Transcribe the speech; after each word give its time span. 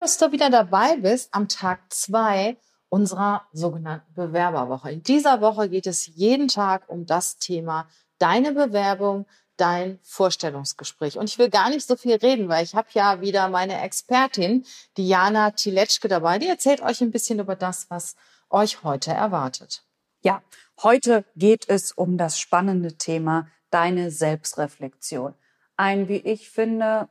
dass 0.00 0.18
du 0.18 0.32
wieder 0.32 0.50
dabei 0.50 0.96
bist 0.96 1.28
am 1.32 1.48
Tag 1.48 1.80
zwei 1.90 2.56
unserer 2.88 3.46
sogenannten 3.52 4.12
Bewerberwoche. 4.14 4.90
In 4.90 5.02
dieser 5.02 5.40
Woche 5.40 5.68
geht 5.68 5.86
es 5.86 6.06
jeden 6.06 6.48
Tag 6.48 6.88
um 6.88 7.06
das 7.06 7.36
Thema 7.38 7.86
deine 8.18 8.52
Bewerbung, 8.52 9.26
dein 9.56 9.98
Vorstellungsgespräch. 10.02 11.18
Und 11.18 11.28
ich 11.28 11.38
will 11.38 11.50
gar 11.50 11.68
nicht 11.68 11.86
so 11.86 11.94
viel 11.96 12.16
reden, 12.16 12.48
weil 12.48 12.64
ich 12.64 12.74
habe 12.74 12.88
ja 12.92 13.20
wieder 13.20 13.48
meine 13.48 13.80
Expertin 13.82 14.64
Diana 14.96 15.50
Tiletschke 15.50 16.08
dabei. 16.08 16.38
Die 16.38 16.48
erzählt 16.48 16.80
euch 16.80 17.00
ein 17.02 17.10
bisschen 17.10 17.38
über 17.38 17.56
das, 17.56 17.88
was 17.90 18.16
euch 18.48 18.82
heute 18.82 19.12
erwartet. 19.12 19.84
Ja, 20.22 20.42
heute 20.82 21.24
geht 21.36 21.68
es 21.68 21.92
um 21.92 22.16
das 22.18 22.40
spannende 22.40 22.96
Thema 22.96 23.48
deine 23.70 24.10
Selbstreflexion. 24.10 25.34
Ein, 25.76 26.08
wie 26.08 26.16
ich 26.16 26.50
finde, 26.50 27.08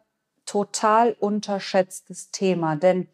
total 0.49 1.15
unterschätztes 1.19 2.31
Thema, 2.31 2.75
denn 2.75 3.07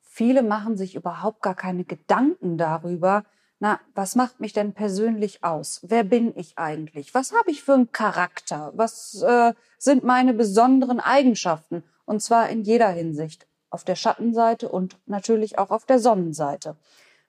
viele 0.00 0.42
machen 0.42 0.76
sich 0.76 0.96
überhaupt 0.96 1.40
gar 1.40 1.54
keine 1.54 1.84
Gedanken 1.84 2.58
darüber, 2.58 3.24
na, 3.60 3.78
was 3.94 4.16
macht 4.16 4.40
mich 4.40 4.52
denn 4.52 4.74
persönlich 4.74 5.44
aus? 5.44 5.80
Wer 5.84 6.02
bin 6.02 6.36
ich 6.36 6.58
eigentlich? 6.58 7.14
Was 7.14 7.32
habe 7.32 7.52
ich 7.52 7.62
für 7.62 7.74
einen 7.74 7.92
Charakter? 7.92 8.72
Was 8.74 9.22
äh, 9.22 9.54
sind 9.78 10.02
meine 10.02 10.34
besonderen 10.34 10.98
Eigenschaften? 10.98 11.84
Und 12.04 12.20
zwar 12.20 12.50
in 12.50 12.62
jeder 12.64 12.90
Hinsicht. 12.90 13.46
Auf 13.70 13.84
der 13.84 13.94
Schattenseite 13.94 14.68
und 14.68 14.98
natürlich 15.06 15.58
auch 15.58 15.70
auf 15.70 15.86
der 15.86 16.00
Sonnenseite. 16.00 16.76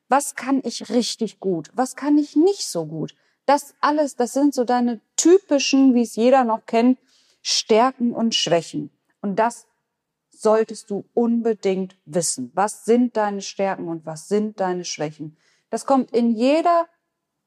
Was 0.09 0.35
kann 0.35 0.61
ich 0.63 0.89
richtig 0.89 1.39
gut? 1.39 1.69
Was 1.75 1.95
kann 1.95 2.17
ich 2.17 2.35
nicht 2.35 2.67
so 2.67 2.87
gut? 2.87 3.15
Das 3.45 3.75
alles, 3.81 4.15
das 4.15 4.33
sind 4.33 4.53
so 4.53 4.63
deine 4.63 4.99
typischen, 5.15 5.93
wie 5.93 6.01
es 6.01 6.15
jeder 6.15 6.43
noch 6.43 6.65
kennt, 6.65 6.97
Stärken 7.41 8.13
und 8.13 8.35
Schwächen. 8.35 8.91
Und 9.21 9.37
das 9.37 9.67
solltest 10.29 10.89
du 10.89 11.05
unbedingt 11.13 11.97
wissen. 12.05 12.51
Was 12.53 12.85
sind 12.85 13.17
deine 13.17 13.41
Stärken 13.41 13.87
und 13.87 14.05
was 14.05 14.27
sind 14.27 14.59
deine 14.59 14.85
Schwächen? 14.85 15.37
Das 15.69 15.85
kommt 15.85 16.11
in 16.11 16.31
jeder 16.31 16.87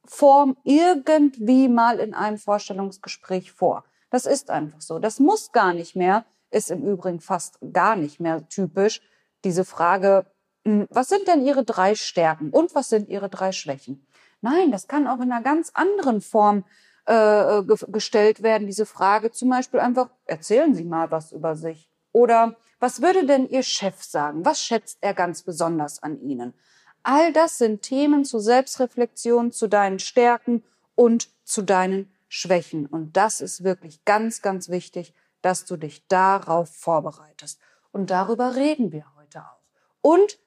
Form 0.05 0.57
irgendwie 0.65 1.69
mal 1.69 2.01
in 2.01 2.15
einem 2.15 2.39
Vorstellungsgespräch 2.39 3.53
vor. 3.53 3.85
Das 4.11 4.27
ist 4.27 4.51
einfach 4.51 4.81
so. 4.81 4.99
Das 4.99 5.21
muss 5.21 5.53
gar 5.53 5.73
nicht 5.73 5.95
mehr, 5.95 6.25
ist 6.51 6.71
im 6.71 6.83
Übrigen 6.83 7.21
fast 7.21 7.59
gar 7.73 7.97
nicht 7.97 8.19
mehr 8.19 8.49
typisch, 8.49 9.01
diese 9.45 9.65
Frage, 9.65 10.27
hm, 10.65 10.87
was 10.91 11.09
sind 11.09 11.29
denn 11.29 11.45
Ihre 11.45 11.65
drei 11.65 11.95
Stärken 11.95 12.51
und 12.51 12.75
was 12.75 12.89
sind 12.89 13.09
Ihre 13.09 13.29
drei 13.29 13.53
Schwächen? 13.53 14.07
Nein, 14.43 14.71
das 14.73 14.89
kann 14.89 15.07
auch 15.07 15.21
in 15.21 15.33
einer 15.33 15.43
ganz 15.43 15.71
anderen 15.75 16.21
Form 16.21 16.65
äh, 17.11 17.65
ge 17.65 17.77
gestellt 17.89 18.43
werden, 18.43 18.67
diese 18.67 18.87
Frage. 18.87 19.33
Zum 19.33 19.51
Beispiel 19.51 19.81
einfach, 19.81 20.11
erzählen 20.27 20.75
Sie 20.75 20.85
mal 20.85 21.11
was 21.11 21.33
über 21.33 21.57
sich. 21.57 21.91
Oder 22.13 22.57
was 22.79 23.03
würde 23.03 23.27
denn 23.27 23.49
Ihr 23.49 23.65
Chef 23.65 24.03
sagen? 24.03 24.45
Was 24.45 24.63
schätzt 24.63 24.99
er 25.01 25.13
ganz 25.15 25.43
besonders 25.43 26.03
an 26.03 26.21
Ihnen? 26.21 26.55
All 27.03 27.33
das 27.33 27.59
sind 27.59 27.83
Themen 27.83 28.25
zur 28.25 28.41
Selbstreflexion, 28.41 29.51
zu 29.53 29.67
deinen 29.67 29.99
Stärken 29.99 30.63
und 30.95 31.29
zu 31.45 31.63
deinen 31.63 32.13
Schwächen. 32.29 32.87
Und 32.87 33.17
das 33.17 33.41
ist 33.41 33.65
wirklich 33.65 34.05
ganz, 34.05 34.41
ganz 34.43 34.69
wichtig, 34.69 35.13
dass 35.43 35.65
du 35.65 35.77
dich 35.77 36.07
darauf 36.07 36.71
vorbereitest. 36.71 37.59
Und 37.91 38.11
darüber 38.11 38.55
reden 38.55 38.93
wir 38.93 39.05
heute 39.17 39.41
auch. 39.41 39.61
Und 40.03 40.39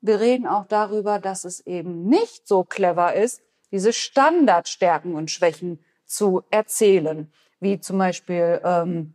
wir 0.00 0.18
reden 0.18 0.48
auch 0.48 0.66
darüber, 0.66 1.20
dass 1.20 1.44
es 1.44 1.60
eben 1.60 2.08
nicht 2.08 2.48
so 2.48 2.64
clever 2.64 3.14
ist, 3.14 3.40
diese 3.70 3.92
Standardstärken 3.92 5.14
und 5.14 5.30
Schwächen 5.30 5.84
zu 6.12 6.42
erzählen, 6.50 7.32
wie 7.60 7.80
zum 7.80 7.98
Beispiel 7.98 8.60
ähm, 8.64 9.14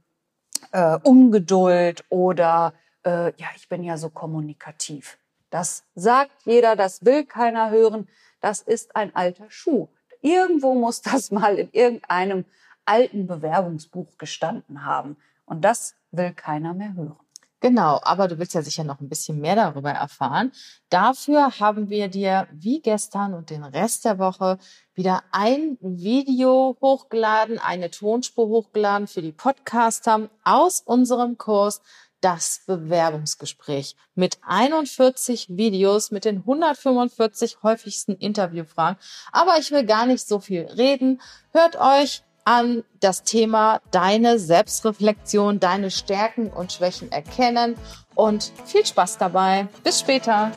äh, 0.72 0.98
Ungeduld 1.03 2.03
oder 2.09 2.73
äh, 3.06 3.34
ja, 3.40 3.48
ich 3.56 3.70
bin 3.70 3.84
ja 3.84 3.98
so 3.98 4.09
kommunikativ. 4.09 5.18
Das 5.50 5.86
sagt 5.95 6.31
jeder, 6.45 6.75
das 6.75 7.06
will 7.06 7.25
keiner 7.25 7.70
hören. 7.70 8.08
Das 8.42 8.62
ist 8.62 8.95
ein 8.95 9.16
alter 9.16 9.50
Schuh. 9.50 9.88
Irgendwo 10.22 10.73
muss 10.73 11.02
das 11.02 11.31
mal 11.38 11.58
in 11.58 11.70
irgendeinem 11.72 12.46
alten 12.86 13.28
Bewerbungsbuch 13.28 14.18
gestanden 14.18 14.86
haben. 14.86 15.18
Und 15.46 15.62
das 15.62 15.96
will 16.12 16.34
keiner 16.34 16.74
mehr 16.74 16.94
hören. 16.96 17.26
Genau, 17.59 18.00
aber 18.03 18.28
du 18.28 18.38
willst 18.38 18.53
ja 18.53 18.62
sicher 18.62 18.84
noch 18.84 19.00
ein 19.00 19.09
bisschen 19.09 19.40
mehr 19.40 19.56
darüber 19.56 19.90
erfahren. 19.90 20.51
Dafür 20.90 21.59
haben 21.59 21.90
wir 21.90 22.07
dir 22.07 22.47
wie 22.51 22.81
gestern 22.81 23.34
und 23.34 23.50
den 23.50 23.63
Rest 23.63 24.06
der 24.06 24.19
Woche 24.19 24.59
wieder 24.94 25.23
ein 25.31 25.78
Video 25.81 26.78
hochgeladen, 26.79 27.57
eine 27.57 27.90
Tonspur 27.90 28.47
hochgeladen 28.47 29.07
für 29.07 29.23
die 29.23 29.31
Podcaster 29.31 30.29
aus 30.44 30.81
unserem 30.81 31.40
Kurs 31.40 31.81
das 32.22 32.62
Bewerbungsgespräch 32.66 33.95
mit 34.16 34.39
41 34.45 35.47
Videos 35.50 36.12
mit 36.12 36.25
den 36.25 36.38
145 36.38 37.63
häufigsten 37.63 38.16
Interviewfragen. 38.16 39.00
Aber 39.31 39.57
ich 39.59 39.72
will 39.72 39.85
gar 39.85 40.06
nicht 40.06 40.28
so 40.28 40.39
viel 40.39 40.62
reden. 40.62 41.22
Hört 41.51 41.75
euch 41.75 42.24
an 42.47 42.85
das 43.02 43.24
Thema 43.24 43.81
deine 43.91 44.40
Selbstreflexion, 44.40 45.59
deine 45.59 45.91
Stärken 45.91 46.47
und 46.47 46.72
Schwächen 46.72 47.12
erkennen 47.12 47.75
und 48.16 48.53
viel 48.63 48.85
Spaß 48.85 49.18
dabei. 49.18 49.68
Bis 49.84 50.00
später. 50.00 50.53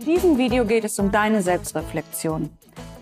In 0.00 0.04
diesem 0.04 0.36
Video 0.36 0.64
geht 0.64 0.82
es 0.82 0.98
um 0.98 1.12
deine 1.12 1.42
Selbstreflexion. 1.42 2.50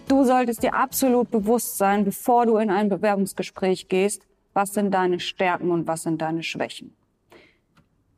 Du 0.06 0.24
solltest 0.26 0.62
dir 0.62 0.74
absolut 0.74 1.30
bewusst 1.30 1.78
sein, 1.78 2.04
bevor 2.04 2.44
du 2.44 2.58
in 2.58 2.68
ein 2.68 2.90
Bewerbungsgespräch 2.90 3.88
gehst, 3.88 4.26
was 4.54 4.74
sind 4.74 4.92
deine 4.92 5.20
Stärken 5.20 5.70
und 5.70 5.86
was 5.86 6.02
sind 6.02 6.20
deine 6.20 6.42
Schwächen. 6.42 6.94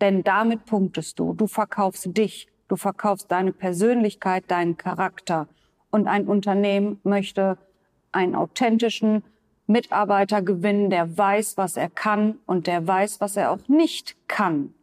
Denn 0.00 0.22
damit 0.22 0.64
punktest 0.66 1.18
du. 1.18 1.34
Du 1.34 1.46
verkaufst 1.46 2.16
dich, 2.16 2.48
du 2.68 2.76
verkaufst 2.76 3.30
deine 3.30 3.52
Persönlichkeit, 3.52 4.50
deinen 4.50 4.76
Charakter. 4.76 5.48
Und 5.90 6.08
ein 6.08 6.26
Unternehmen 6.26 7.00
möchte 7.04 7.56
einen 8.12 8.34
authentischen 8.34 9.22
Mitarbeiter 9.66 10.42
gewinnen, 10.42 10.90
der 10.90 11.16
weiß, 11.16 11.56
was 11.56 11.76
er 11.76 11.88
kann 11.88 12.38
und 12.46 12.66
der 12.66 12.86
weiß, 12.86 13.20
was 13.20 13.36
er 13.36 13.50
auch 13.50 13.68
nicht 13.68 14.16
kann. 14.28 14.74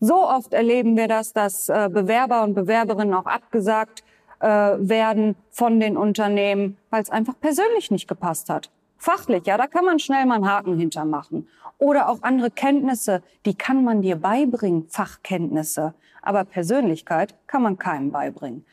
So 0.00 0.28
oft 0.28 0.52
erleben 0.52 0.96
wir 0.96 1.08
das, 1.08 1.32
dass 1.32 1.68
äh, 1.68 1.88
Bewerber 1.92 2.42
und 2.42 2.54
Bewerberinnen 2.54 3.14
auch 3.14 3.26
abgesagt 3.26 4.02
äh, 4.40 4.46
werden 4.46 5.36
von 5.50 5.78
den 5.78 5.96
Unternehmen, 5.96 6.76
weil 6.88 7.02
es 7.02 7.10
einfach 7.10 7.34
persönlich 7.38 7.90
nicht 7.90 8.08
gepasst 8.08 8.48
hat. 8.48 8.70
Fachlich, 9.02 9.46
ja, 9.46 9.56
da 9.56 9.66
kann 9.66 9.86
man 9.86 9.98
schnell 9.98 10.26
mal 10.26 10.34
einen 10.34 10.46
Haken 10.46 10.76
hintermachen. 10.76 11.48
Oder 11.78 12.10
auch 12.10 12.18
andere 12.20 12.50
Kenntnisse, 12.50 13.22
die 13.46 13.54
kann 13.54 13.82
man 13.82 14.02
dir 14.02 14.16
beibringen, 14.16 14.88
Fachkenntnisse. 14.90 15.94
Aber 16.20 16.44
Persönlichkeit 16.44 17.34
kann 17.46 17.62
man 17.62 17.78
keinem 17.78 18.12
beibringen. 18.12 18.66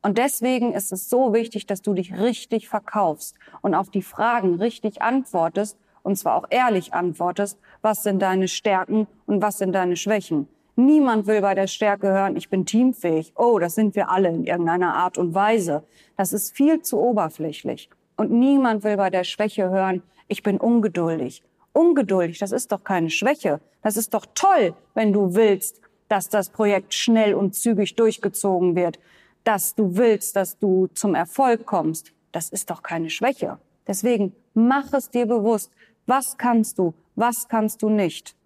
Und 0.00 0.16
deswegen 0.16 0.72
ist 0.72 0.90
es 0.90 1.10
so 1.10 1.34
wichtig, 1.34 1.66
dass 1.66 1.82
du 1.82 1.92
dich 1.92 2.16
richtig 2.16 2.66
verkaufst 2.66 3.36
und 3.60 3.74
auf 3.74 3.90
die 3.90 4.00
Fragen 4.00 4.54
richtig 4.54 5.02
antwortest 5.02 5.76
und 6.02 6.16
zwar 6.16 6.36
auch 6.36 6.46
ehrlich 6.48 6.94
antwortest, 6.94 7.58
was 7.82 8.02
sind 8.02 8.22
deine 8.22 8.48
Stärken 8.48 9.06
und 9.26 9.42
was 9.42 9.58
sind 9.58 9.74
deine 9.74 9.96
Schwächen. 9.96 10.48
Niemand 10.76 11.26
will 11.26 11.42
bei 11.42 11.54
der 11.54 11.66
Stärke 11.66 12.08
hören, 12.08 12.36
ich 12.36 12.48
bin 12.48 12.64
teamfähig. 12.64 13.34
Oh, 13.36 13.58
das 13.58 13.74
sind 13.74 13.94
wir 13.96 14.08
alle 14.08 14.30
in 14.30 14.44
irgendeiner 14.44 14.94
Art 14.94 15.18
und 15.18 15.34
Weise. 15.34 15.84
Das 16.16 16.32
ist 16.32 16.56
viel 16.56 16.80
zu 16.80 16.98
oberflächlich. 16.98 17.90
Und 18.16 18.30
niemand 18.30 18.84
will 18.84 18.96
bei 18.96 19.10
der 19.10 19.24
Schwäche 19.24 19.70
hören, 19.70 20.02
ich 20.28 20.42
bin 20.42 20.58
ungeduldig. 20.58 21.42
Ungeduldig, 21.72 22.38
das 22.38 22.52
ist 22.52 22.70
doch 22.72 22.84
keine 22.84 23.10
Schwäche. 23.10 23.60
Das 23.82 23.96
ist 23.96 24.14
doch 24.14 24.26
toll, 24.34 24.74
wenn 24.94 25.12
du 25.12 25.34
willst, 25.34 25.80
dass 26.08 26.28
das 26.28 26.50
Projekt 26.50 26.94
schnell 26.94 27.34
und 27.34 27.54
zügig 27.54 27.96
durchgezogen 27.96 28.76
wird, 28.76 28.98
dass 29.42 29.74
du 29.74 29.96
willst, 29.96 30.36
dass 30.36 30.58
du 30.58 30.86
zum 30.94 31.14
Erfolg 31.14 31.66
kommst. 31.66 32.12
Das 32.32 32.50
ist 32.50 32.70
doch 32.70 32.82
keine 32.82 33.10
Schwäche. 33.10 33.58
Deswegen 33.86 34.34
mach 34.54 34.92
es 34.92 35.10
dir 35.10 35.26
bewusst. 35.26 35.70
Was 36.06 36.38
kannst 36.38 36.78
du? 36.78 36.94
Was 37.16 37.48
kannst 37.48 37.82
du 37.82 37.88
nicht? 37.88 38.36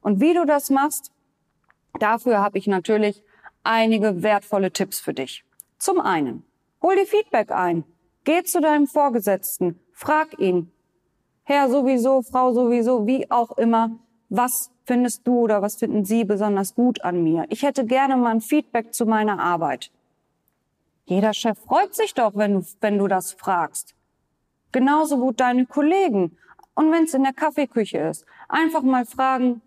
Und 0.00 0.20
wie 0.20 0.34
du 0.34 0.44
das 0.44 0.70
machst, 0.70 1.10
dafür 1.98 2.38
habe 2.38 2.58
ich 2.58 2.66
natürlich 2.66 3.22
einige 3.64 4.22
wertvolle 4.22 4.70
Tipps 4.70 5.00
für 5.00 5.14
dich. 5.14 5.44
Zum 5.78 6.00
einen, 6.00 6.44
hol 6.82 6.96
dir 6.96 7.06
Feedback 7.06 7.50
ein. 7.50 7.84
Geh 8.26 8.42
zu 8.42 8.60
deinem 8.60 8.88
Vorgesetzten, 8.88 9.78
frag 9.92 10.40
ihn, 10.40 10.72
Herr 11.44 11.70
sowieso, 11.70 12.22
Frau 12.22 12.52
sowieso, 12.52 13.06
wie 13.06 13.30
auch 13.30 13.56
immer, 13.56 14.00
was 14.28 14.72
findest 14.84 15.24
du 15.28 15.42
oder 15.42 15.62
was 15.62 15.76
finden 15.76 16.04
Sie 16.04 16.24
besonders 16.24 16.74
gut 16.74 17.04
an 17.04 17.22
mir? 17.22 17.46
Ich 17.50 17.62
hätte 17.62 17.86
gerne 17.86 18.16
mal 18.16 18.32
ein 18.32 18.40
Feedback 18.40 18.92
zu 18.92 19.06
meiner 19.06 19.38
Arbeit. 19.38 19.92
Jeder 21.04 21.32
Chef 21.34 21.56
freut 21.56 21.94
sich 21.94 22.14
doch, 22.14 22.32
wenn 22.34 22.54
du, 22.54 22.66
wenn 22.80 22.98
du 22.98 23.06
das 23.06 23.30
fragst. 23.30 23.94
Genauso 24.72 25.18
gut 25.18 25.38
deine 25.38 25.64
Kollegen. 25.64 26.36
Und 26.74 26.90
wenn 26.90 27.04
es 27.04 27.14
in 27.14 27.22
der 27.22 27.32
Kaffeeküche 27.32 27.98
ist, 27.98 28.26
einfach 28.48 28.82
mal 28.82 29.06
fragen, 29.06 29.62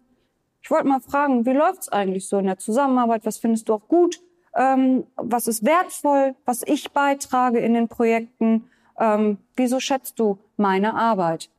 ich 0.61 0.69
wollte 0.69 0.89
mal 0.89 0.99
fragen, 0.99 1.45
wie 1.45 1.53
läuft's 1.53 1.87
eigentlich 1.87 2.27
so 2.27 2.39
in 2.39 2.47
der 2.47 2.57
Zusammenarbeit? 2.57 3.25
Was 3.25 3.37
findest 3.37 3.69
du 3.69 3.75
auch 3.75 3.87
gut? 3.87 4.21
Ähm, 4.55 5.05
was 5.15 5.47
ist 5.47 5.65
wertvoll, 5.65 6.35
was 6.45 6.63
ich 6.63 6.91
beitrage 6.91 7.59
in 7.59 7.73
den 7.73 7.87
Projekten, 7.87 8.69
ähm, 8.99 9.37
wieso 9.55 9.79
schätzt 9.79 10.19
du 10.19 10.39
meine 10.57 10.93
Arbeit? 10.95 11.49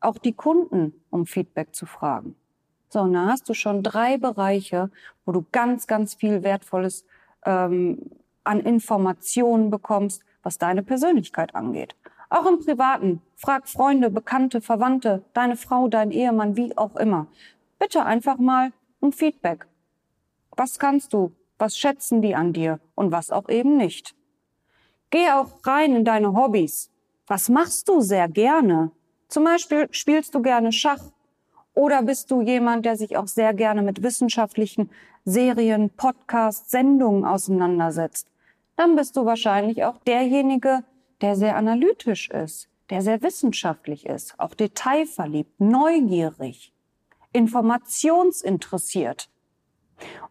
Auch 0.00 0.18
die 0.18 0.32
Kunden 0.32 0.94
um 1.10 1.26
Feedback 1.26 1.74
zu 1.74 1.86
fragen. 1.86 2.36
So, 2.88 3.00
und 3.00 3.12
dann 3.12 3.28
hast 3.28 3.48
du 3.48 3.54
schon 3.54 3.82
drei 3.82 4.16
Bereiche, 4.16 4.90
wo 5.26 5.32
du 5.32 5.44
ganz, 5.52 5.86
ganz 5.86 6.14
viel 6.14 6.42
Wertvolles 6.42 7.04
ähm, 7.44 8.10
an 8.44 8.60
Informationen 8.60 9.70
bekommst, 9.70 10.22
was 10.42 10.58
deine 10.58 10.82
Persönlichkeit 10.82 11.54
angeht. 11.54 11.96
Auch 12.30 12.46
im 12.46 12.60
Privaten. 12.60 13.22
Frag 13.36 13.68
Freunde, 13.68 14.10
Bekannte, 14.10 14.60
Verwandte, 14.60 15.22
deine 15.32 15.56
Frau, 15.56 15.88
dein 15.88 16.10
Ehemann, 16.10 16.56
wie 16.56 16.76
auch 16.76 16.96
immer. 16.96 17.26
Bitte 17.78 18.04
einfach 18.04 18.38
mal 18.38 18.72
um 19.00 19.12
Feedback. 19.12 19.66
Was 20.56 20.78
kannst 20.78 21.12
du? 21.12 21.32
Was 21.58 21.76
schätzen 21.76 22.22
die 22.22 22.34
an 22.34 22.52
dir? 22.52 22.80
Und 22.94 23.12
was 23.12 23.30
auch 23.30 23.48
eben 23.48 23.76
nicht. 23.76 24.14
Geh 25.10 25.30
auch 25.30 25.64
rein 25.64 25.94
in 25.96 26.04
deine 26.04 26.34
Hobbys. 26.34 26.90
Was 27.26 27.48
machst 27.48 27.88
du 27.88 28.00
sehr 28.00 28.28
gerne? 28.28 28.90
Zum 29.28 29.44
Beispiel 29.44 29.88
spielst 29.90 30.34
du 30.34 30.42
gerne 30.42 30.72
Schach 30.72 31.02
oder 31.74 32.02
bist 32.02 32.30
du 32.30 32.40
jemand, 32.40 32.84
der 32.86 32.96
sich 32.96 33.16
auch 33.16 33.28
sehr 33.28 33.54
gerne 33.54 33.82
mit 33.82 34.02
wissenschaftlichen 34.02 34.90
Serien, 35.24 35.90
Podcasts, 35.90 36.70
Sendungen 36.70 37.24
auseinandersetzt? 37.24 38.28
Dann 38.76 38.96
bist 38.96 39.16
du 39.16 39.24
wahrscheinlich 39.24 39.84
auch 39.84 39.98
derjenige, 39.98 40.84
der 41.20 41.36
sehr 41.36 41.56
analytisch 41.56 42.30
ist, 42.30 42.68
der 42.90 43.02
sehr 43.02 43.22
wissenschaftlich 43.22 44.06
ist, 44.06 44.38
auch 44.38 44.54
detailverliebt, 44.54 45.60
neugierig, 45.60 46.72
informationsinteressiert. 47.32 49.28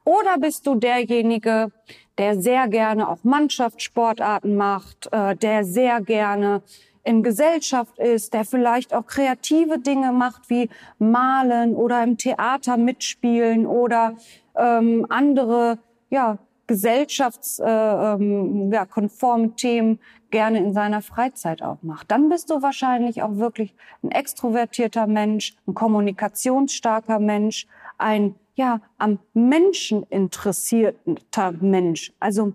Oder 0.03 0.37
bist 0.37 0.67
du 0.67 0.75
derjenige, 0.75 1.71
der 2.17 2.41
sehr 2.41 2.67
gerne 2.67 3.09
auch 3.09 3.23
Mannschaftssportarten 3.23 4.55
macht, 4.55 5.11
äh, 5.11 5.35
der 5.35 5.63
sehr 5.63 6.01
gerne 6.01 6.61
in 7.03 7.23
Gesellschaft 7.23 7.99
ist, 7.99 8.33
der 8.33 8.43
vielleicht 8.43 8.93
auch 8.93 9.05
kreative 9.05 9.79
Dinge 9.79 10.11
macht 10.11 10.49
wie 10.49 10.69
malen 10.99 11.75
oder 11.75 12.03
im 12.03 12.17
Theater 12.17 12.75
mitspielen 12.75 13.65
oder 13.65 14.15
ähm, 14.57 15.05
andere 15.09 15.77
ja, 16.09 16.37
gesellschaftskonforme 16.67 18.71
äh, 18.71 18.75
ja, 18.75 18.85
konforme 18.85 19.55
Themen 19.55 19.99
gerne 20.31 20.59
in 20.59 20.73
seiner 20.73 21.01
Freizeit 21.01 21.61
auch 21.61 21.77
macht. 21.81 22.11
Dann 22.11 22.27
bist 22.27 22.49
du 22.49 22.61
wahrscheinlich 22.61 23.23
auch 23.23 23.37
wirklich 23.37 23.73
ein 24.03 24.11
extrovertierter 24.11 25.07
Mensch, 25.07 25.55
ein 25.65 25.73
kommunikationsstarker 25.73 27.19
Mensch, 27.19 27.67
ein 27.97 28.35
ja 28.57 28.81
am 28.97 29.19
Menschen 29.33 30.03
interessierter 30.03 31.53
Mensch. 31.53 32.13
Also 32.19 32.53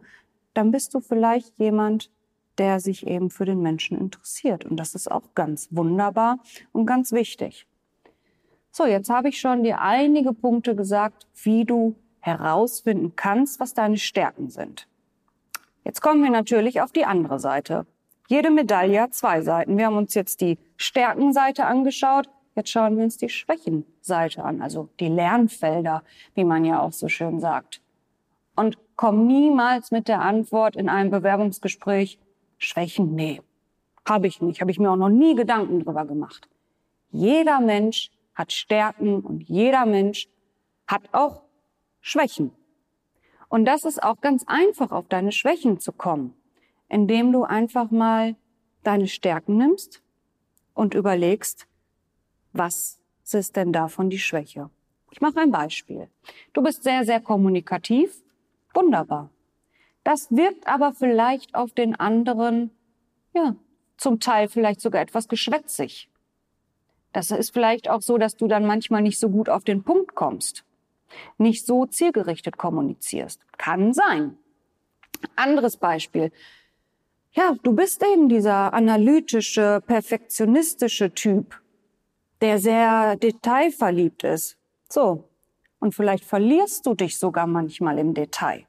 dann 0.54 0.70
bist 0.70 0.92
du 0.94 1.00
vielleicht 1.00 1.58
jemand, 1.58 2.10
der 2.58 2.80
sich 2.80 3.06
eben 3.06 3.30
für 3.30 3.46
den 3.46 3.62
Menschen 3.62 3.98
interessiert. 3.98 4.66
Und 4.66 4.76
das 4.76 4.94
ist 4.94 5.10
auch 5.10 5.34
ganz 5.34 5.68
wunderbar 5.70 6.38
und 6.72 6.84
ganz 6.84 7.12
wichtig. 7.12 7.66
So, 8.70 8.86
jetzt 8.86 9.10
habe 9.10 9.28
ich 9.28 9.40
schon 9.40 9.62
dir 9.62 9.80
einige 9.80 10.32
Punkte 10.32 10.76
gesagt, 10.76 11.26
wie 11.42 11.64
du 11.64 11.94
herausfinden 12.20 13.14
kannst, 13.16 13.60
was 13.60 13.74
deine 13.74 13.96
Stärken 13.96 14.50
sind. 14.50 14.86
Jetzt 15.84 16.00
kommen 16.00 16.22
wir 16.22 16.30
natürlich 16.30 16.80
auf 16.80 16.92
die 16.92 17.04
andere 17.04 17.40
Seite. 17.40 17.86
Jede 18.28 18.50
Medaille 18.50 19.02
hat 19.02 19.14
zwei 19.14 19.42
Seiten. 19.42 19.76
Wir 19.76 19.86
haben 19.86 19.96
uns 19.96 20.14
jetzt 20.14 20.40
die 20.40 20.58
Stärkenseite 20.76 21.66
angeschaut. 21.66 22.28
Jetzt 22.54 22.70
schauen 22.70 22.96
wir 22.96 23.04
uns 23.04 23.16
die 23.16 23.28
Schwächenseite 23.28 24.44
an, 24.44 24.60
also 24.60 24.88
die 25.00 25.08
Lernfelder, 25.08 26.02
wie 26.34 26.44
man 26.44 26.64
ja 26.64 26.80
auch 26.80 26.92
so 26.92 27.08
schön 27.08 27.40
sagt. 27.40 27.80
Und 28.54 28.76
komm 28.96 29.26
niemals 29.26 29.90
mit 29.90 30.08
der 30.08 30.20
Antwort 30.20 30.76
in 30.76 30.88
einem 30.88 31.10
Bewerbungsgespräch, 31.10 32.18
Schwächen, 32.58 33.14
nee, 33.14 33.40
habe 34.06 34.26
ich 34.26 34.42
nicht, 34.42 34.60
habe 34.60 34.70
ich 34.70 34.78
mir 34.78 34.90
auch 34.90 34.96
noch 34.96 35.08
nie 35.08 35.34
Gedanken 35.34 35.80
drüber 35.80 36.04
gemacht. 36.04 36.48
Jeder 37.10 37.60
Mensch 37.60 38.10
hat 38.34 38.52
Stärken 38.52 39.20
und 39.20 39.42
jeder 39.42 39.86
Mensch 39.86 40.28
hat 40.86 41.02
auch 41.12 41.42
Schwächen. 42.00 42.52
Und 43.48 43.64
das 43.64 43.84
ist 43.84 44.02
auch 44.02 44.20
ganz 44.20 44.44
einfach, 44.46 44.92
auf 44.92 45.08
deine 45.08 45.32
Schwächen 45.32 45.78
zu 45.78 45.92
kommen, 45.92 46.34
indem 46.88 47.32
du 47.32 47.44
einfach 47.44 47.90
mal 47.90 48.36
deine 48.82 49.08
Stärken 49.08 49.56
nimmst 49.56 50.02
und 50.74 50.94
überlegst, 50.94 51.66
was 52.52 53.00
ist 53.32 53.56
denn 53.56 53.72
davon 53.72 54.10
die 54.10 54.18
Schwäche? 54.18 54.70
Ich 55.10 55.20
mache 55.20 55.40
ein 55.40 55.50
Beispiel. 55.50 56.08
Du 56.52 56.62
bist 56.62 56.82
sehr, 56.82 57.04
sehr 57.04 57.20
kommunikativ. 57.20 58.22
Wunderbar. 58.74 59.30
Das 60.04 60.30
wirkt 60.30 60.66
aber 60.66 60.92
vielleicht 60.92 61.54
auf 61.54 61.72
den 61.72 61.94
anderen, 61.94 62.70
ja, 63.34 63.54
zum 63.96 64.20
Teil 64.20 64.48
vielleicht 64.48 64.80
sogar 64.80 65.00
etwas 65.00 65.28
geschwätzig. 65.28 66.08
Das 67.12 67.30
ist 67.30 67.52
vielleicht 67.52 67.88
auch 67.88 68.02
so, 68.02 68.18
dass 68.18 68.36
du 68.36 68.48
dann 68.48 68.66
manchmal 68.66 69.02
nicht 69.02 69.18
so 69.18 69.28
gut 69.28 69.48
auf 69.48 69.64
den 69.64 69.84
Punkt 69.84 70.14
kommst, 70.14 70.64
nicht 71.38 71.66
so 71.66 71.86
zielgerichtet 71.86 72.56
kommunizierst. 72.56 73.40
Kann 73.58 73.92
sein. 73.92 74.38
Anderes 75.36 75.76
Beispiel. 75.76 76.32
Ja, 77.32 77.54
du 77.62 77.74
bist 77.74 78.02
eben 78.02 78.28
dieser 78.28 78.74
analytische, 78.74 79.82
perfektionistische 79.86 81.14
Typ 81.14 81.61
der 82.42 82.58
sehr 82.58 83.16
detailverliebt 83.16 84.24
ist. 84.24 84.58
So. 84.90 85.24
Und 85.78 85.94
vielleicht 85.94 86.24
verlierst 86.24 86.86
du 86.86 86.94
dich 86.94 87.18
sogar 87.18 87.46
manchmal 87.46 87.98
im 87.98 88.14
Detail. 88.14 88.66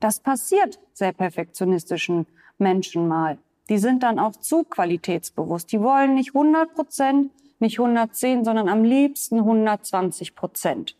Das 0.00 0.20
passiert 0.20 0.80
sehr 0.92 1.12
perfektionistischen 1.12 2.26
Menschen 2.58 3.08
mal. 3.08 3.38
Die 3.68 3.78
sind 3.78 4.02
dann 4.02 4.18
auch 4.18 4.32
zu 4.32 4.64
qualitätsbewusst. 4.64 5.70
Die 5.72 5.80
wollen 5.80 6.14
nicht 6.14 6.34
100 6.34 6.74
Prozent, 6.74 7.30
nicht 7.60 7.78
110, 7.78 8.44
sondern 8.44 8.68
am 8.68 8.82
liebsten 8.82 9.38
120 9.38 10.34
Prozent. 10.34 10.96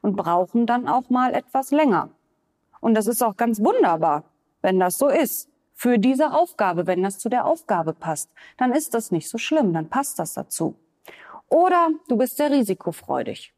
Und 0.00 0.16
brauchen 0.16 0.66
dann 0.66 0.88
auch 0.88 1.10
mal 1.10 1.34
etwas 1.34 1.70
länger. 1.70 2.10
Und 2.80 2.94
das 2.94 3.06
ist 3.06 3.22
auch 3.22 3.36
ganz 3.36 3.60
wunderbar, 3.60 4.24
wenn 4.62 4.80
das 4.80 4.96
so 4.96 5.08
ist. 5.08 5.50
Für 5.74 5.98
diese 5.98 6.32
Aufgabe, 6.32 6.86
wenn 6.86 7.02
das 7.02 7.18
zu 7.18 7.28
der 7.28 7.44
Aufgabe 7.44 7.92
passt, 7.92 8.30
dann 8.56 8.72
ist 8.72 8.94
das 8.94 9.10
nicht 9.10 9.28
so 9.28 9.36
schlimm, 9.36 9.74
dann 9.74 9.88
passt 9.88 10.18
das 10.18 10.32
dazu. 10.32 10.74
Oder 11.48 11.90
du 12.08 12.16
bist 12.16 12.36
sehr 12.36 12.50
risikofreudig. 12.50 13.54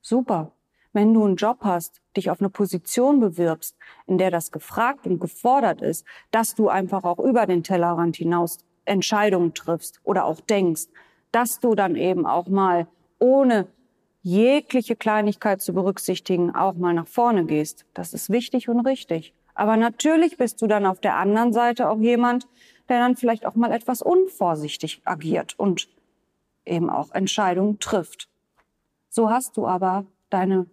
Super. 0.00 0.52
Wenn 0.92 1.12
du 1.12 1.24
einen 1.24 1.36
Job 1.36 1.58
hast, 1.62 2.00
dich 2.16 2.30
auf 2.30 2.40
eine 2.40 2.48
Position 2.48 3.20
bewirbst, 3.20 3.76
in 4.06 4.18
der 4.18 4.30
das 4.30 4.50
gefragt 4.50 5.06
und 5.06 5.20
gefordert 5.20 5.82
ist, 5.82 6.06
dass 6.30 6.54
du 6.54 6.68
einfach 6.68 7.04
auch 7.04 7.18
über 7.18 7.46
den 7.46 7.62
Tellerrand 7.62 8.16
hinaus 8.16 8.58
Entscheidungen 8.86 9.52
triffst 9.52 10.00
oder 10.02 10.24
auch 10.24 10.40
denkst, 10.40 10.86
dass 11.30 11.60
du 11.60 11.74
dann 11.74 11.94
eben 11.94 12.26
auch 12.26 12.48
mal 12.48 12.86
ohne 13.18 13.68
jegliche 14.22 14.96
Kleinigkeit 14.96 15.60
zu 15.60 15.74
berücksichtigen 15.74 16.54
auch 16.54 16.74
mal 16.74 16.94
nach 16.94 17.06
vorne 17.06 17.44
gehst. 17.44 17.84
Das 17.94 18.14
ist 18.14 18.30
wichtig 18.30 18.68
und 18.68 18.80
richtig. 18.80 19.34
Aber 19.54 19.76
natürlich 19.76 20.36
bist 20.36 20.62
du 20.62 20.66
dann 20.66 20.86
auf 20.86 21.00
der 21.00 21.16
anderen 21.16 21.52
Seite 21.52 21.90
auch 21.90 21.98
jemand, 21.98 22.46
der 22.88 22.98
dann 23.00 23.16
vielleicht 23.16 23.44
auch 23.44 23.54
mal 23.54 23.72
etwas 23.72 24.02
unvorsichtig 24.02 25.02
agiert 25.04 25.58
und 25.58 25.88
eben 26.68 26.90
auch 26.90 27.10
Entscheidungen 27.12 27.78
trifft. 27.78 28.28
So 29.08 29.30
hast 29.30 29.56
du 29.56 29.66
aber 29.66 30.04
deine 30.30 30.66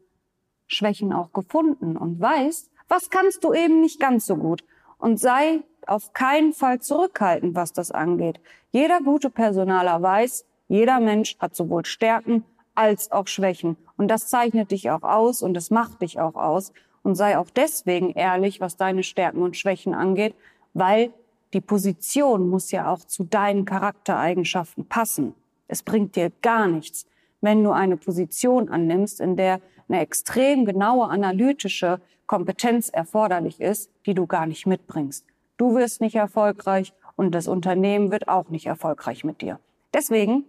Schwächen 0.67 1.13
auch 1.13 1.31
gefunden 1.31 1.97
und 1.97 2.19
weißt, 2.19 2.69
was 2.87 3.09
kannst 3.09 3.43
du 3.43 3.53
eben 3.53 3.81
nicht 3.81 3.99
ganz 3.99 4.25
so 4.25 4.35
gut. 4.35 4.63
Und 4.97 5.19
sei 5.19 5.63
auf 5.87 6.13
keinen 6.13 6.53
Fall 6.53 6.79
zurückhaltend, 6.79 7.55
was 7.55 7.73
das 7.73 7.91
angeht. 7.91 8.39
Jeder 8.71 9.01
gute 9.01 9.29
Personaler 9.29 10.01
weiß, 10.01 10.45
jeder 10.67 10.99
Mensch 10.99 11.37
hat 11.39 11.55
sowohl 11.55 11.85
Stärken 11.85 12.43
als 12.73 13.11
auch 13.11 13.27
Schwächen. 13.27 13.77
Und 13.97 14.09
das 14.09 14.27
zeichnet 14.27 14.71
dich 14.71 14.89
auch 14.89 15.03
aus 15.03 15.41
und 15.41 15.53
das 15.53 15.69
macht 15.69 16.01
dich 16.01 16.19
auch 16.19 16.35
aus. 16.35 16.73
Und 17.03 17.15
sei 17.15 17.37
auch 17.37 17.49
deswegen 17.49 18.11
ehrlich, 18.11 18.61
was 18.61 18.77
deine 18.77 19.03
Stärken 19.03 19.43
und 19.43 19.55
Schwächen 19.55 19.93
angeht, 19.93 20.35
weil 20.73 21.13
die 21.53 21.61
Position 21.61 22.49
muss 22.49 22.71
ja 22.71 22.91
auch 22.91 22.99
zu 23.05 23.23
deinen 23.23 23.65
Charaktereigenschaften 23.65 24.87
passen. 24.87 25.35
Es 25.67 25.83
bringt 25.83 26.15
dir 26.15 26.31
gar 26.41 26.67
nichts, 26.67 27.07
wenn 27.41 27.63
du 27.63 27.71
eine 27.71 27.97
Position 27.97 28.69
annimmst, 28.69 29.19
in 29.19 29.35
der 29.35 29.61
eine 29.87 29.99
extrem 29.99 30.65
genaue 30.65 31.07
analytische 31.07 32.01
Kompetenz 32.25 32.89
erforderlich 32.89 33.61
ist, 33.61 33.91
die 34.05 34.13
du 34.13 34.25
gar 34.25 34.47
nicht 34.47 34.65
mitbringst. 34.65 35.25
Du 35.57 35.75
wirst 35.75 36.01
nicht 36.01 36.15
erfolgreich 36.15 36.93
und 37.15 37.33
das 37.33 37.47
Unternehmen 37.47 38.11
wird 38.11 38.27
auch 38.27 38.49
nicht 38.49 38.65
erfolgreich 38.65 39.23
mit 39.23 39.41
dir. 39.41 39.59
Deswegen 39.93 40.45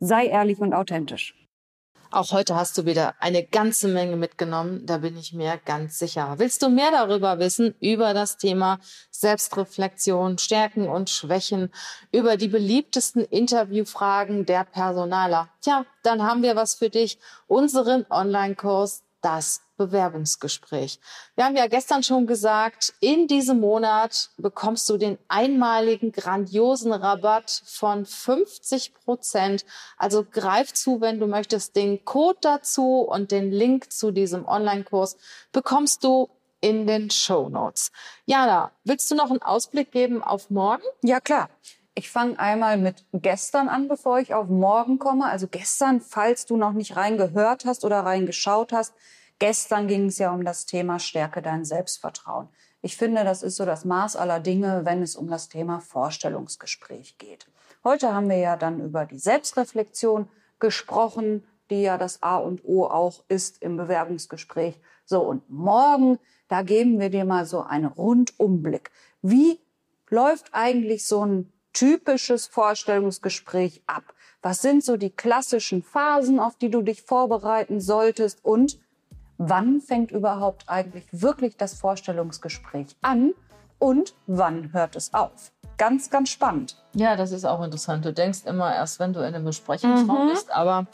sei 0.00 0.26
ehrlich 0.26 0.60
und 0.60 0.72
authentisch. 0.72 1.34
Auch 2.10 2.30
heute 2.30 2.54
hast 2.54 2.78
du 2.78 2.84
wieder 2.84 3.14
eine 3.18 3.42
ganze 3.44 3.88
Menge 3.88 4.16
mitgenommen, 4.16 4.86
da 4.86 4.98
bin 4.98 5.16
ich 5.16 5.32
mir 5.32 5.58
ganz 5.64 5.98
sicher. 5.98 6.34
Willst 6.38 6.62
du 6.62 6.68
mehr 6.68 6.90
darüber 6.92 7.38
wissen, 7.38 7.74
über 7.80 8.14
das 8.14 8.36
Thema 8.36 8.78
Selbstreflexion, 9.10 10.38
Stärken 10.38 10.88
und 10.88 11.10
Schwächen, 11.10 11.72
über 12.12 12.36
die 12.36 12.48
beliebtesten 12.48 13.24
Interviewfragen 13.24 14.46
der 14.46 14.64
Personaler? 14.64 15.48
Tja, 15.60 15.84
dann 16.04 16.22
haben 16.22 16.42
wir 16.42 16.54
was 16.54 16.74
für 16.74 16.90
dich, 16.90 17.18
unseren 17.48 18.06
Online-Kurs 18.08 19.02
das 19.20 19.62
Bewerbungsgespräch. 19.76 21.00
Wir 21.34 21.44
haben 21.44 21.56
ja 21.56 21.66
gestern 21.66 22.02
schon 22.02 22.26
gesagt, 22.26 22.94
in 23.00 23.26
diesem 23.26 23.60
Monat 23.60 24.30
bekommst 24.36 24.88
du 24.88 24.96
den 24.96 25.18
einmaligen 25.28 26.12
grandiosen 26.12 26.92
Rabatt 26.92 27.62
von 27.64 28.06
50 28.06 28.94
Prozent. 28.94 29.64
Also 29.96 30.24
greif 30.24 30.72
zu, 30.72 31.00
wenn 31.00 31.20
du 31.20 31.26
möchtest. 31.26 31.76
Den 31.76 32.04
Code 32.04 32.38
dazu 32.40 33.00
und 33.00 33.30
den 33.30 33.50
Link 33.50 33.92
zu 33.92 34.10
diesem 34.10 34.46
Online-Kurs 34.46 35.16
bekommst 35.52 36.04
du 36.04 36.28
in 36.60 36.86
den 36.86 37.10
Show 37.10 37.48
Notes. 37.48 37.92
Jana, 38.24 38.72
willst 38.84 39.10
du 39.10 39.14
noch 39.14 39.30
einen 39.30 39.42
Ausblick 39.42 39.92
geben 39.92 40.22
auf 40.22 40.50
morgen? 40.50 40.82
Ja, 41.02 41.20
klar. 41.20 41.48
Ich 41.98 42.10
fange 42.10 42.38
einmal 42.38 42.76
mit 42.76 43.06
gestern 43.12 43.68
an, 43.68 43.88
bevor 43.88 44.18
ich 44.18 44.34
auf 44.34 44.48
morgen 44.48 44.98
komme. 44.98 45.24
Also 45.26 45.46
gestern, 45.48 46.02
falls 46.02 46.44
du 46.44 46.58
noch 46.58 46.72
nicht 46.72 46.94
reingehört 46.94 47.64
hast 47.64 47.86
oder 47.86 48.00
reingeschaut 48.00 48.72
hast, 48.72 48.92
gestern 49.38 49.88
ging 49.88 50.06
es 50.06 50.18
ja 50.18 50.32
um 50.32 50.44
das 50.44 50.66
Thema 50.66 50.98
Stärke 50.98 51.42
dein 51.42 51.64
Selbstvertrauen. 51.64 52.48
Ich 52.82 52.96
finde, 52.96 53.24
das 53.24 53.42
ist 53.42 53.56
so 53.56 53.64
das 53.64 53.84
Maß 53.84 54.16
aller 54.16 54.40
Dinge, 54.40 54.84
wenn 54.84 55.02
es 55.02 55.16
um 55.16 55.28
das 55.28 55.48
Thema 55.48 55.80
Vorstellungsgespräch 55.80 57.18
geht. 57.18 57.46
Heute 57.82 58.14
haben 58.14 58.28
wir 58.28 58.36
ja 58.36 58.56
dann 58.56 58.80
über 58.80 59.06
die 59.06 59.18
Selbstreflexion 59.18 60.28
gesprochen, 60.58 61.44
die 61.70 61.82
ja 61.82 61.98
das 61.98 62.22
A 62.22 62.36
und 62.36 62.64
O 62.64 62.84
auch 62.86 63.24
ist 63.28 63.62
im 63.62 63.76
Bewerbungsgespräch. 63.76 64.80
So, 65.04 65.20
und 65.22 65.48
morgen, 65.50 66.18
da 66.48 66.62
geben 66.62 67.00
wir 67.00 67.10
dir 67.10 67.24
mal 67.24 67.44
so 67.44 67.62
einen 67.62 67.86
Rundumblick. 67.86 68.90
Wie 69.22 69.60
läuft 70.08 70.50
eigentlich 70.52 71.06
so 71.06 71.24
ein 71.24 71.52
typisches 71.72 72.46
Vorstellungsgespräch 72.46 73.82
ab? 73.86 74.14
Was 74.42 74.62
sind 74.62 74.84
so 74.84 74.96
die 74.96 75.10
klassischen 75.10 75.82
Phasen, 75.82 76.38
auf 76.38 76.56
die 76.56 76.70
du 76.70 76.82
dich 76.82 77.02
vorbereiten 77.02 77.80
solltest? 77.80 78.44
Und 78.44 78.78
wann 79.38 79.80
fängt 79.80 80.10
überhaupt 80.10 80.68
eigentlich 80.68 81.04
wirklich 81.12 81.56
das 81.56 81.74
Vorstellungsgespräch 81.74 82.96
an? 83.02 83.32
Und 83.78 84.14
wann 84.26 84.72
hört 84.72 84.96
es 84.96 85.12
auf? 85.12 85.52
Ganz, 85.76 86.08
ganz 86.08 86.30
spannend. 86.30 86.82
Ja, 86.94 87.16
das 87.16 87.32
ist 87.32 87.44
auch 87.44 87.62
interessant. 87.62 88.04
Du 88.04 88.12
denkst 88.12 88.40
immer 88.46 88.74
erst, 88.74 88.98
wenn 88.98 89.12
du 89.12 89.20
in 89.20 89.34
einem 89.34 89.44
Besprechungsraum 89.44 90.28
mhm. 90.28 90.30
bist, 90.30 90.50
aber 90.50 90.86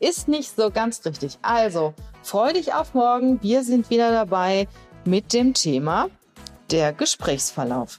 ist 0.00 0.28
nicht 0.28 0.54
so 0.54 0.70
ganz 0.70 1.04
richtig. 1.06 1.38
Also, 1.40 1.94
freu 2.22 2.52
dich 2.52 2.74
auf 2.74 2.92
morgen. 2.92 3.42
Wir 3.42 3.64
sind 3.64 3.88
wieder 3.88 4.12
dabei 4.12 4.68
mit 5.04 5.32
dem 5.32 5.54
Thema 5.54 6.08
der 6.70 6.92
Gesprächsverlauf. 6.92 7.98